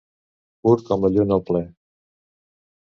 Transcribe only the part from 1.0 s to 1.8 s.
la lluna al ple.